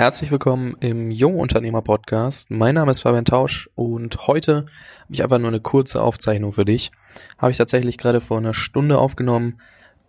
[0.00, 2.50] Herzlich willkommen im Jungunternehmer Podcast.
[2.50, 4.64] Mein Name ist Fabian Tausch und heute
[5.02, 6.90] habe ich einfach nur eine kurze Aufzeichnung für dich.
[7.36, 9.60] Habe ich tatsächlich gerade vor einer Stunde aufgenommen.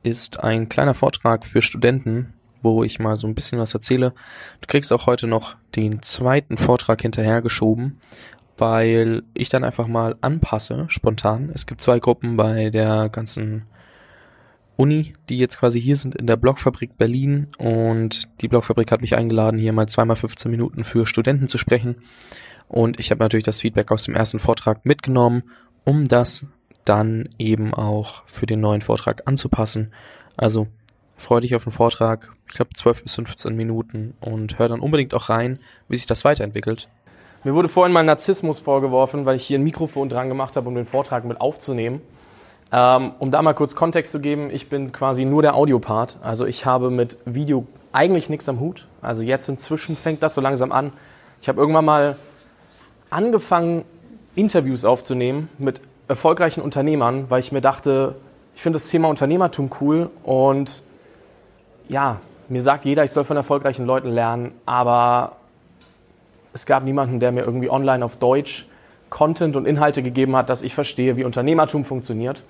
[0.01, 2.31] Ist ein kleiner Vortrag für Studenten,
[2.62, 4.13] wo ich mal so ein bisschen was erzähle.
[4.62, 8.00] Du kriegst auch heute noch den zweiten Vortrag hinterhergeschoben,
[8.58, 11.52] weil ich dann einfach mal anpasse, spontan.
[11.54, 13.64] Es gibt zwei Gruppen bei der ganzen
[14.82, 19.16] Uni, die jetzt quasi hier sind in der Blockfabrik Berlin und die Blockfabrik hat mich
[19.16, 21.98] eingeladen, hier mal zweimal 15 Minuten für Studenten zu sprechen.
[22.67, 25.44] Und ich habe natürlich das Feedback aus dem ersten Vortrag mitgenommen,
[25.85, 26.48] um das
[26.84, 29.94] dann eben auch für den neuen Vortrag anzupassen.
[30.35, 30.66] Also
[31.16, 35.13] freue dich auf den Vortrag, ich glaube 12 bis 15 Minuten und hör dann unbedingt
[35.13, 35.59] auch rein,
[35.90, 36.90] wie sich das weiterentwickelt.
[37.43, 40.73] Mir wurde vorhin mal Narzissmus vorgeworfen, weil ich hier ein Mikrofon dran gemacht habe, um
[40.73, 42.02] den Vortrag mit aufzunehmen.
[42.71, 46.17] Ähm, um da mal kurz Kontext zu geben, ich bin quasi nur der Audiopart.
[46.21, 48.88] Also ich habe mit Video eigentlich nichts am Hut.
[49.02, 50.93] Also jetzt inzwischen fängt das so langsam an.
[51.41, 52.15] Ich habe irgendwann mal
[53.09, 53.84] angefangen,
[54.35, 58.15] Interviews aufzunehmen mit erfolgreichen Unternehmern, weil ich mir dachte,
[58.55, 60.84] ich finde das Thema Unternehmertum cool und
[61.90, 65.35] ja, mir sagt jeder, ich soll von erfolgreichen Leuten lernen, aber
[66.53, 68.66] es gab niemanden, der mir irgendwie online auf Deutsch
[69.09, 72.44] Content und Inhalte gegeben hat, dass ich verstehe, wie Unternehmertum funktioniert.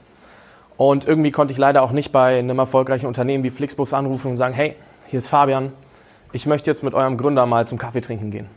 [0.82, 4.36] Und irgendwie konnte ich leider auch nicht bei einem erfolgreichen Unternehmen wie Flixbus anrufen und
[4.36, 5.72] sagen, hey, hier ist Fabian,
[6.32, 8.48] ich möchte jetzt mit eurem Gründer mal zum Kaffee trinken gehen.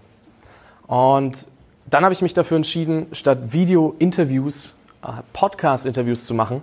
[0.86, 1.48] Und
[1.84, 6.62] dann habe ich mich dafür entschieden, statt Video-Interviews, äh, Podcast-Interviews zu machen.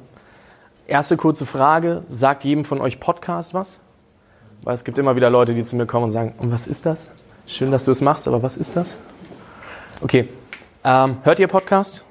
[0.87, 3.81] Erste kurze Frage, sagt jedem von euch Podcast was?
[4.63, 6.87] Weil es gibt immer wieder Leute, die zu mir kommen und sagen, und was ist
[6.87, 7.11] das?
[7.45, 8.97] Schön, dass du es machst, aber was ist das?
[10.01, 10.27] Okay,
[10.83, 12.03] ähm, hört ihr Podcast?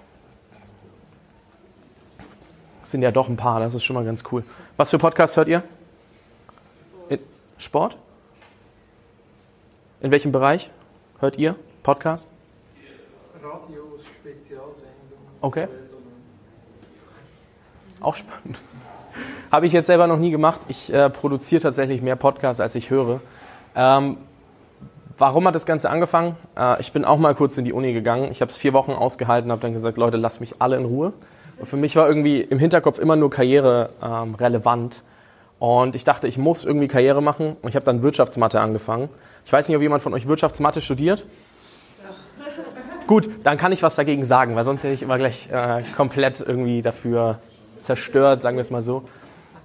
[2.90, 4.44] Sind ja doch ein paar, das ist schon mal ganz cool.
[4.76, 5.62] Was für Podcasts hört ihr?
[7.08, 7.18] In
[7.58, 7.96] Sport?
[10.00, 10.70] In welchem Bereich
[11.18, 12.30] hört ihr Podcast?
[13.42, 15.26] Radios, Spezialsendungen.
[15.40, 15.68] Okay.
[18.00, 18.60] Auch spannend.
[19.50, 20.60] Habe ich jetzt selber noch nie gemacht.
[20.68, 23.20] Ich äh, produziere tatsächlich mehr Podcasts, als ich höre.
[23.74, 24.16] Ähm,
[25.18, 26.36] warum hat das Ganze angefangen?
[26.56, 28.30] Äh, ich bin auch mal kurz in die Uni gegangen.
[28.30, 31.12] Ich habe es vier Wochen ausgehalten, habe dann gesagt, Leute, lasst mich alle in Ruhe.
[31.60, 35.02] Und für mich war irgendwie im Hinterkopf immer nur Karriere ähm, relevant.
[35.58, 37.56] Und ich dachte, ich muss irgendwie Karriere machen.
[37.60, 39.10] Und ich habe dann Wirtschaftsmathe angefangen.
[39.44, 41.26] Ich weiß nicht, ob jemand von euch Wirtschaftsmathe studiert.
[42.02, 42.46] Ja.
[43.06, 46.40] Gut, dann kann ich was dagegen sagen, weil sonst hätte ich immer gleich äh, komplett
[46.40, 47.40] irgendwie dafür
[47.76, 49.02] zerstört, sagen wir es mal so.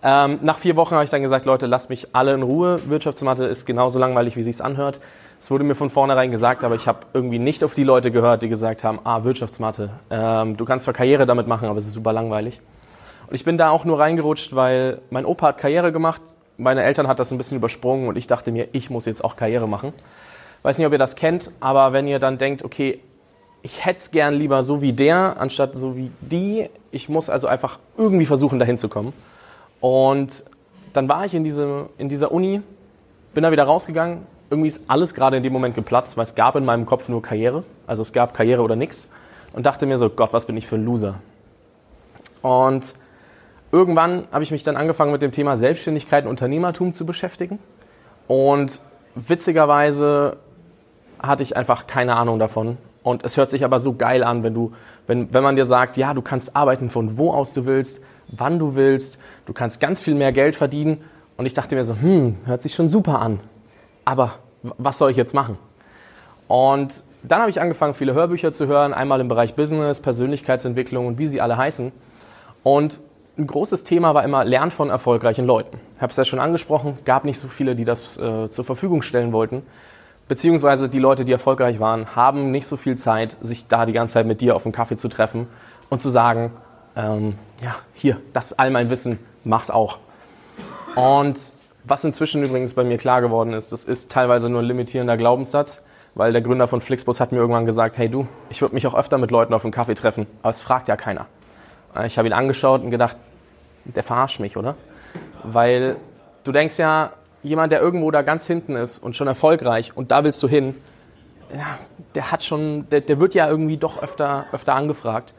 [0.07, 2.79] Ähm, nach vier Wochen habe ich dann gesagt, Leute, lasst mich alle in Ruhe.
[2.87, 4.99] Wirtschaftsmathe ist genauso langweilig, wie sich's anhört.
[5.39, 8.43] Es wurde mir von vornherein gesagt, aber ich habe irgendwie nicht auf die Leute gehört,
[8.43, 11.93] die gesagt haben, ah, Wirtschaftsmathe, ähm, du kannst zwar Karriere damit machen, aber es ist
[11.93, 12.61] super langweilig.
[13.25, 16.21] Und ich bin da auch nur reingerutscht, weil mein Opa hat Karriere gemacht,
[16.57, 19.35] meine Eltern hat das ein bisschen übersprungen und ich dachte mir, ich muss jetzt auch
[19.35, 19.91] Karriere machen.
[20.61, 22.99] Weiß nicht, ob ihr das kennt, aber wenn ihr dann denkt, okay,
[23.63, 27.47] ich hätte es gern lieber so wie der, anstatt so wie die, ich muss also
[27.47, 29.11] einfach irgendwie versuchen, dahin zu kommen.
[29.79, 30.45] Und
[30.93, 32.61] dann war ich in, diese, in dieser Uni,
[33.33, 36.55] bin da wieder rausgegangen, irgendwie ist alles gerade in dem Moment geplatzt, weil es gab
[36.55, 37.63] in meinem Kopf nur Karriere.
[37.87, 39.09] Also es gab Karriere oder nichts.
[39.53, 41.19] Und dachte mir so, Gott, was bin ich für ein Loser.
[42.41, 42.93] Und
[43.71, 47.59] irgendwann habe ich mich dann angefangen mit dem Thema Selbstständigkeit und Unternehmertum zu beschäftigen.
[48.27, 48.81] Und
[49.15, 50.37] witzigerweise
[51.19, 52.77] hatte ich einfach keine Ahnung davon.
[53.01, 54.73] Und es hört sich aber so geil an, wenn du,
[55.07, 58.59] wenn, wenn man dir sagt, ja, du kannst arbeiten von wo aus du willst, wann
[58.59, 61.01] du willst, du kannst ganz viel mehr Geld verdienen.
[61.37, 63.39] Und ich dachte mir so, hm, hört sich schon super an
[64.05, 65.57] aber was soll ich jetzt machen?
[66.47, 71.17] Und dann habe ich angefangen, viele Hörbücher zu hören, einmal im Bereich Business, Persönlichkeitsentwicklung und
[71.17, 71.91] wie sie alle heißen.
[72.63, 72.99] Und
[73.37, 75.79] ein großes Thema war immer Lernen von erfolgreichen Leuten.
[75.95, 79.01] Ich habe es ja schon angesprochen, gab nicht so viele, die das äh, zur Verfügung
[79.01, 79.63] stellen wollten.
[80.27, 84.13] Beziehungsweise die Leute, die erfolgreich waren, haben nicht so viel Zeit, sich da die ganze
[84.13, 85.47] Zeit mit dir auf einen Kaffee zu treffen
[85.89, 86.51] und zu sagen,
[86.95, 89.99] ähm, ja, hier, das ist all mein Wissen, mach's auch.
[90.95, 91.51] Und
[91.83, 95.83] was inzwischen übrigens bei mir klar geworden ist, das ist teilweise nur ein limitierender Glaubenssatz,
[96.15, 98.95] weil der Gründer von Flixbus hat mir irgendwann gesagt, hey du, ich würde mich auch
[98.95, 101.27] öfter mit Leuten auf einen Kaffee treffen, aber es fragt ja keiner.
[101.95, 103.17] Äh, ich habe ihn angeschaut und gedacht,
[103.83, 104.75] der verarscht mich, oder?
[105.43, 105.97] Weil
[106.43, 107.11] du denkst ja,
[107.43, 110.75] jemand, der irgendwo da ganz hinten ist und schon erfolgreich und da willst du hin,
[111.53, 111.77] ja,
[112.15, 115.33] der hat schon, der, der wird ja irgendwie doch öfter, öfter angefragt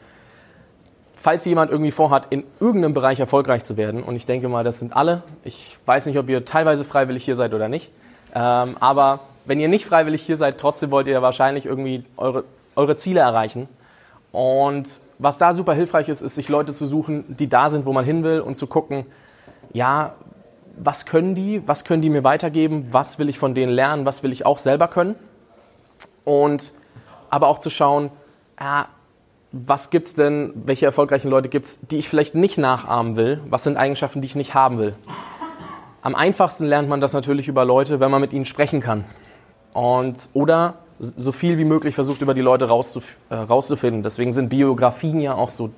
[1.19, 4.79] falls jemand irgendwie vorhat, in irgendeinem Bereich erfolgreich zu werden, und ich denke mal, das
[4.79, 7.91] sind alle, ich weiß nicht, ob ihr teilweise freiwillig hier seid oder nicht,
[8.33, 12.43] ähm, aber wenn ihr nicht freiwillig hier seid, trotzdem wollt ihr wahrscheinlich irgendwie eure,
[12.75, 13.67] eure Ziele erreichen.
[14.31, 17.93] Und was da super hilfreich ist, ist, sich Leute zu suchen, die da sind, wo
[17.93, 19.05] man hin will und zu gucken,
[19.73, 20.13] ja,
[20.77, 24.21] was können die, was können die mir weitergeben, was will ich von denen lernen, was
[24.21, 25.15] will ich auch selber können.
[26.23, 26.73] Und
[27.29, 28.11] aber auch zu schauen,
[28.59, 28.83] äh,
[29.51, 33.77] was gibt's denn, welche erfolgreichen Leute gibt's, die ich vielleicht nicht nachahmen will, was sind
[33.77, 34.95] Eigenschaften, die ich nicht haben will.
[36.01, 39.05] Am einfachsten lernt man das natürlich über Leute, wenn man mit ihnen sprechen kann.
[39.73, 44.03] Und, oder so viel wie möglich versucht, über die Leute rauszuf äh, rauszufinden.
[44.03, 45.69] Deswegen sind Biografien ja auch so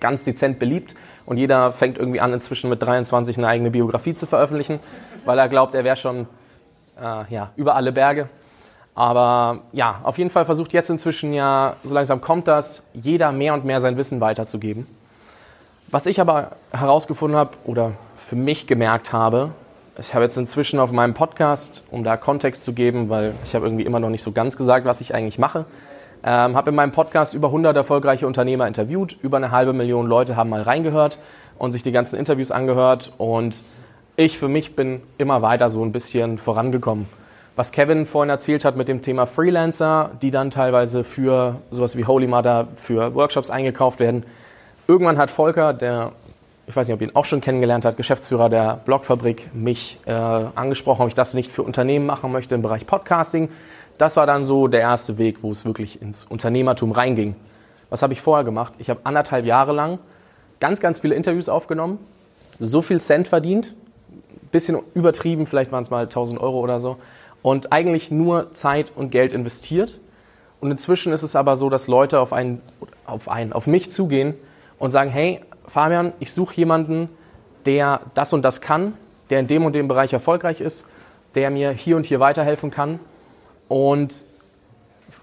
[0.00, 0.94] ganz dezent beliebt.
[1.24, 4.80] Und jeder fängt irgendwie an, inzwischen mit 23 eine eigene Biografie zu veröffentlichen,
[5.24, 6.26] weil er glaubt, er wäre schon
[7.00, 8.28] äh, ja, über alle Berge.
[8.96, 13.52] Aber ja, auf jeden Fall versucht jetzt inzwischen ja, so langsam kommt das, jeder mehr
[13.52, 14.86] und mehr sein Wissen weiterzugeben.
[15.88, 19.50] Was ich aber herausgefunden habe oder für mich gemerkt habe,
[20.00, 23.66] ich habe jetzt inzwischen auf meinem Podcast, um da Kontext zu geben, weil ich habe
[23.66, 25.66] irgendwie immer noch nicht so ganz gesagt, was ich eigentlich mache,
[26.24, 29.16] ähm, habe in meinem Podcast über 100 erfolgreiche Unternehmer interviewt.
[29.22, 31.18] Über eine halbe Million Leute haben mal reingehört
[31.58, 33.12] und sich die ganzen Interviews angehört.
[33.18, 33.62] Und
[34.16, 37.06] ich für mich bin immer weiter so ein bisschen vorangekommen.
[37.56, 42.04] Was Kevin vorhin erzählt hat mit dem Thema Freelancer, die dann teilweise für sowas wie
[42.04, 44.24] Holy Mother, für Workshops eingekauft werden.
[44.86, 46.12] Irgendwann hat Volker, der
[46.66, 50.12] ich weiß nicht, ob ihr ihn auch schon kennengelernt habt, Geschäftsführer der Blogfabrik, mich äh,
[50.12, 53.48] angesprochen, ob ich das nicht für Unternehmen machen möchte im Bereich Podcasting.
[53.98, 57.36] Das war dann so der erste Weg, wo es wirklich ins Unternehmertum reinging.
[57.88, 58.74] Was habe ich vorher gemacht?
[58.78, 59.98] Ich habe anderthalb Jahre lang
[60.58, 61.98] ganz, ganz viele Interviews aufgenommen,
[62.58, 63.76] so viel Cent verdient,
[64.50, 66.96] bisschen übertrieben, vielleicht waren es mal 1000 Euro oder so,
[67.42, 69.98] und eigentlich nur Zeit und Geld investiert.
[70.60, 72.60] Und inzwischen ist es aber so, dass Leute auf einen,
[73.04, 74.34] auf einen, auf mich zugehen
[74.78, 77.08] und sagen, hey, Fabian, ich suche jemanden,
[77.66, 78.94] der das und das kann,
[79.30, 80.84] der in dem und dem Bereich erfolgreich ist,
[81.34, 83.00] der mir hier und hier weiterhelfen kann
[83.68, 84.24] und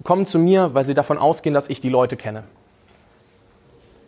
[0.04, 2.44] kommen zu mir, weil sie davon ausgehen, dass ich die Leute kenne.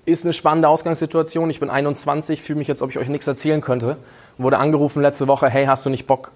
[0.06, 1.50] Ist eine spannende Ausgangssituation.
[1.50, 3.98] Ich bin 21, fühle mich jetzt, ob ich euch nichts erzählen könnte.
[4.38, 6.32] Wurde angerufen letzte Woche, hey, hast du nicht Bock,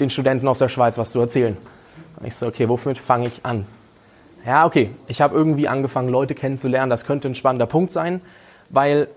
[0.00, 1.56] den Studenten aus der Schweiz was zu erzählen?
[2.18, 3.66] Und ich so, okay, womit fange ich an?
[4.46, 6.90] Ja, okay, ich habe irgendwie angefangen, Leute kennenzulernen.
[6.90, 8.20] Das könnte ein spannender Punkt sein
[8.70, 9.08] weil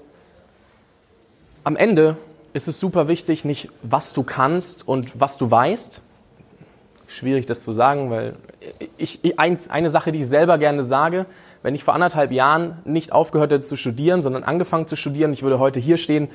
[1.64, 2.18] am Ende
[2.54, 6.02] ist es super wichtig, nicht was du kannst und was du weißt.
[7.08, 8.36] Schwierig das zu sagen, weil
[8.98, 11.26] ich, ich, eine Sache, die ich selber gerne sage,
[11.62, 15.44] wenn ich vor anderthalb Jahren nicht aufgehört hätte zu studieren, sondern angefangen zu studieren, ich
[15.44, 16.30] würde heute hier stehen,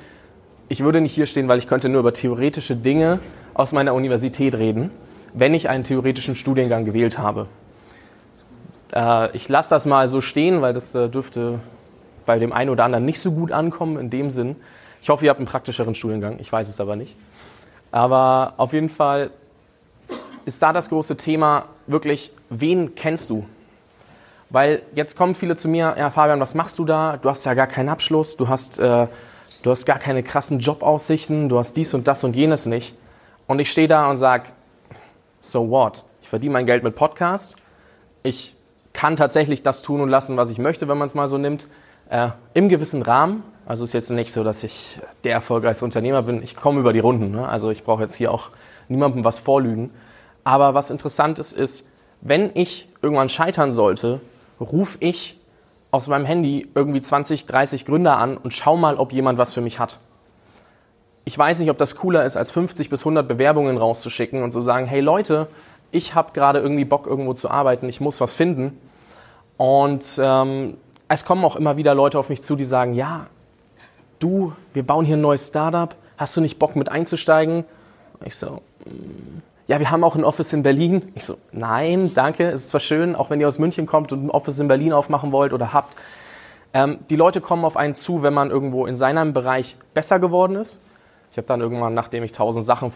[0.68, 3.20] ich würde nicht hier stehen, weil ich könnte nur über theoretische Dinge
[3.54, 4.90] aus meiner Universität reden,
[5.32, 7.46] wenn ich einen theoretischen Studiengang gewählt habe.
[8.92, 11.60] Äh, ich lasse das mal so stehen, weil das äh, dürfte
[12.24, 14.56] bei dem einen oder anderen nicht so gut ankommen in dem Sinn.
[15.00, 17.16] Ich hoffe, ihr habt einen praktischeren Studiengang, ich weiß es aber nicht.
[17.92, 19.30] Aber auf jeden Fall
[20.44, 23.46] ist da das große Thema wirklich, wen kennst du?
[24.50, 27.16] Weil jetzt kommen viele zu mir, ja Fabian, was machst du da?
[27.16, 29.06] Du hast ja gar keinen Abschluss, du hast, äh,
[29.66, 32.94] du hast gar keine krassen Jobaussichten, du hast dies und das und jenes nicht.
[33.48, 34.44] Und ich stehe da und sage,
[35.40, 36.04] so what?
[36.22, 37.56] Ich verdiene mein Geld mit Podcast.
[38.22, 38.54] Ich
[38.92, 41.66] kann tatsächlich das tun und lassen, was ich möchte, wenn man es mal so nimmt
[42.10, 43.42] äh, im gewissen Rahmen.
[43.66, 46.44] Also ist jetzt nicht so, dass ich der erfolgreichste Unternehmer bin.
[46.44, 47.32] Ich komme über die Runden.
[47.32, 47.48] Ne?
[47.48, 48.50] Also ich brauche jetzt hier auch
[48.86, 49.90] niemandem was vorlügen.
[50.44, 51.88] Aber was interessant ist, ist,
[52.20, 54.20] wenn ich irgendwann scheitern sollte,
[54.60, 55.40] rufe ich
[55.96, 59.60] aus meinem Handy irgendwie 20, 30 Gründer an und schau mal, ob jemand was für
[59.60, 59.98] mich hat.
[61.24, 64.60] Ich weiß nicht, ob das cooler ist, als 50 bis 100 Bewerbungen rauszuschicken und zu
[64.60, 65.48] sagen, hey Leute,
[65.90, 68.78] ich habe gerade irgendwie Bock, irgendwo zu arbeiten, ich muss was finden.
[69.56, 70.76] Und ähm,
[71.08, 73.26] es kommen auch immer wieder Leute auf mich zu, die sagen, ja,
[74.18, 77.64] du, wir bauen hier ein neues Startup, hast du nicht Bock mit einzusteigen?
[78.24, 81.10] Ich so, mm, ja, wir haben auch ein Office in Berlin.
[81.14, 84.26] Ich so, nein, danke, es ist zwar schön, auch wenn ihr aus München kommt und
[84.26, 85.96] ein Office in Berlin aufmachen wollt oder habt.
[86.72, 90.56] Ähm, die Leute kommen auf einen zu, wenn man irgendwo in seinem Bereich besser geworden
[90.56, 90.78] ist.
[91.32, 92.92] Ich habe dann irgendwann, nachdem ich tausend Sachen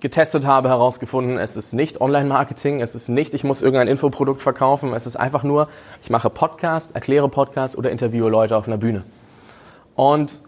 [0.00, 4.94] getestet habe, herausgefunden, es ist nicht Online-Marketing, es ist nicht, ich muss irgendein Infoprodukt verkaufen,
[4.94, 5.68] es ist einfach nur,
[6.02, 9.02] ich mache Podcast, erkläre Podcast oder interviewe Leute auf einer Bühne.
[9.94, 10.42] Und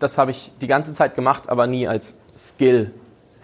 [0.00, 2.90] das habe ich die ganze Zeit gemacht, aber nie als Skill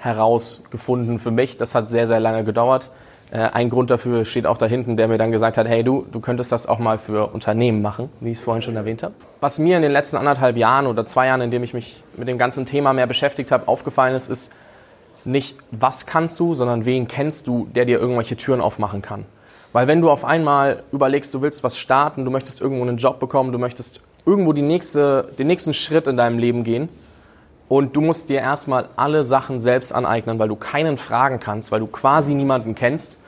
[0.02, 1.56] herausgefunden für mich.
[1.56, 2.90] Das hat sehr, sehr lange gedauert.
[3.30, 6.06] Äh, ein Grund dafür steht auch da hinten, der mir dann gesagt hat, hey du,
[6.10, 9.14] du könntest das auch mal für Unternehmen machen, wie ich es vorhin schon erwähnt habe.
[9.40, 12.28] Was mir in den letzten anderthalb Jahren oder zwei Jahren, in dem ich mich mit
[12.28, 14.52] dem ganzen Thema mehr beschäftigt habe, aufgefallen ist, ist,
[15.24, 19.24] nicht, was kannst du, sondern wen kennst du, der dir irgendwelche Türen aufmachen kann.
[19.72, 23.20] Weil wenn du auf einmal überlegst, du willst was starten, du möchtest irgendwo einen Job
[23.20, 26.88] bekommen, du möchtest irgendwo die nächste, den nächsten Schritt in deinem Leben gehen
[27.72, 31.80] und du musst dir erstmal alle Sachen selbst aneignen, weil du keinen fragen kannst, weil
[31.80, 33.18] du quasi niemanden kennst,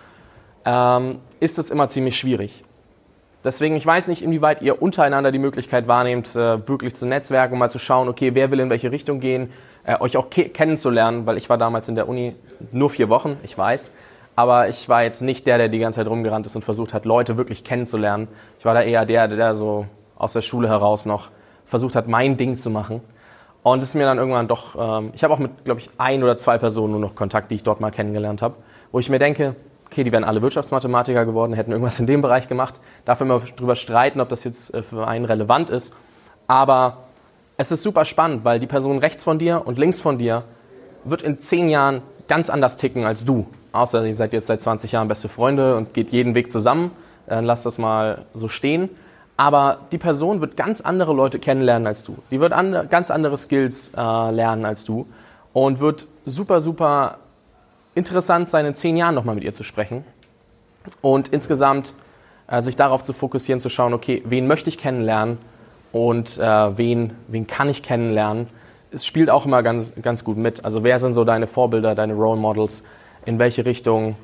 [0.67, 2.63] ähm, ist es immer ziemlich schwierig.
[3.43, 7.71] Deswegen, ich weiß nicht, inwieweit ihr untereinander die Möglichkeit wahrnehmt, äh, wirklich zu netzwerken, mal
[7.71, 9.51] zu schauen, okay, wer will in welche Richtung gehen,
[9.87, 12.37] äh, euch auch kennenzulernen, weil ich war damals in der Uni
[12.71, 13.95] nur vier Wochen, ich weiß.
[14.37, 17.07] Aber ich war jetzt nicht der, der die ganze Zeit rumgerannt ist und versucht hat,
[17.07, 18.29] Leute wirklich kennenzulernen.
[18.59, 19.87] Ich war da eher der, der so
[20.17, 21.31] aus der Schule heraus noch
[21.65, 23.01] versucht hat, mein Ding zu machen.
[23.65, 26.23] Und es ist mir dann irgendwann doch, ähm, ich habe auch mit, glaube ich, ein
[26.23, 28.57] oder zwei Personen nur noch Kontakt, die ich dort mal kennengelernt habe,
[28.93, 29.57] wo ich mir denke,
[29.87, 32.79] okay, die wären alle Wirtschaftsmathematiker geworden, hätten irgendwas in dem Bereich gemacht.
[33.07, 35.97] Darf immer drüber streiten, ob das jetzt äh, für einen relevant ist.
[36.47, 37.05] Aber
[37.57, 40.43] es ist super spannend, weil die Person rechts von dir und links von dir
[41.05, 43.47] wird in zehn Jahren ganz anders ticken als du.
[43.73, 46.91] Außer ihr seid jetzt seit 20 Jahren beste Freunde und geht jeden Weg zusammen.
[47.27, 48.91] Dann lasst das mal so stehen.
[49.37, 52.17] Aber die Person wird ganz andere Leute kennenlernen als du.
[52.31, 55.07] Die wird an, ganz andere Skills äh, lernen als du
[55.53, 57.19] und wird super, super
[57.95, 60.05] interessant sein, in zehn Jahren nochmal mit ihr zu sprechen.
[61.01, 61.95] Und insgesamt
[62.47, 65.39] äh, sich darauf zu fokussieren, zu schauen, okay, wen möchte ich kennenlernen
[65.93, 68.49] und äh, wen, wen kann ich kennenlernen.
[68.93, 70.65] Es spielt auch immer ganz, ganz gut mit.
[70.65, 72.85] Also wer sind so deine Vorbilder, deine Role Models?
[73.25, 74.17] In welche Richtung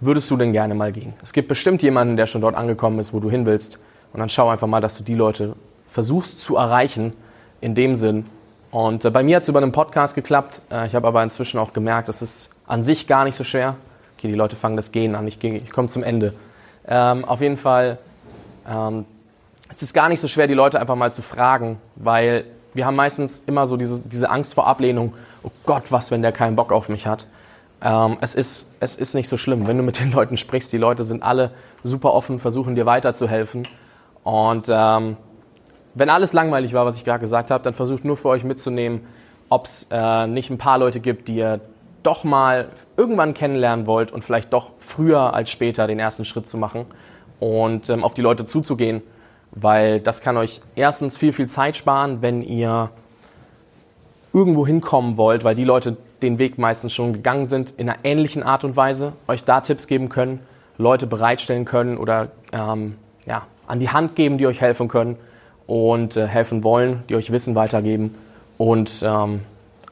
[0.00, 1.12] würdest du denn gerne mal gehen?
[1.22, 3.78] Es gibt bestimmt jemanden, der schon dort angekommen ist, wo du hin willst.
[4.12, 5.54] Und dann schau einfach mal, dass du die Leute
[5.86, 7.12] versuchst zu erreichen
[7.60, 8.26] in dem Sinn.
[8.70, 10.60] Und äh, bei mir hat es über einen Podcast geklappt.
[10.70, 13.76] Äh, ich habe aber inzwischen auch gemerkt, es ist an sich gar nicht so schwer.
[14.16, 15.26] Okay, die Leute fangen das Gehen an.
[15.26, 16.34] Ich, ich komme zum Ende.
[16.86, 17.98] Ähm, auf jeden Fall,
[18.68, 19.04] ähm,
[19.68, 22.96] es ist gar nicht so schwer, die Leute einfach mal zu fragen, weil wir haben
[22.96, 25.14] meistens immer so diese, diese Angst vor Ablehnung.
[25.42, 27.26] Oh Gott, was, wenn der keinen Bock auf mich hat?
[27.80, 30.72] Ähm, es, ist, es ist nicht so schlimm, wenn du mit den Leuten sprichst.
[30.72, 33.68] Die Leute sind alle super offen, versuchen dir weiterzuhelfen.
[34.28, 35.16] Und ähm,
[35.94, 39.00] wenn alles langweilig war, was ich gerade gesagt habe, dann versucht nur für euch mitzunehmen,
[39.48, 41.62] ob es äh, nicht ein paar Leute gibt, die ihr
[42.02, 42.68] doch mal
[42.98, 46.84] irgendwann kennenlernen wollt und vielleicht doch früher als später den ersten Schritt zu machen
[47.40, 49.00] und ähm, auf die Leute zuzugehen,
[49.52, 52.90] weil das kann euch erstens viel, viel Zeit sparen, wenn ihr
[54.34, 58.42] irgendwo hinkommen wollt, weil die Leute den Weg meistens schon gegangen sind, in einer ähnlichen
[58.42, 60.40] Art und Weise, euch da Tipps geben können,
[60.76, 65.16] Leute bereitstellen können oder ähm, ja, an die Hand geben, die euch helfen können
[65.66, 68.14] und äh, helfen wollen, die euch Wissen weitergeben
[68.56, 69.42] und ähm,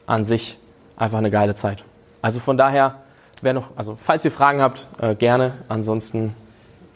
[0.05, 0.57] an sich
[0.97, 1.83] einfach eine geile Zeit.
[2.21, 2.95] Also von daher,
[3.41, 5.53] wer noch, also falls ihr Fragen habt, äh, gerne.
[5.69, 6.33] Ansonsten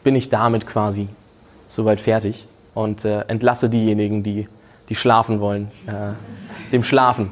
[0.04, 1.08] bin ich damit quasi
[1.68, 4.48] soweit fertig und äh, entlasse diejenigen, die,
[4.90, 7.32] die schlafen wollen, äh, dem Schlafen.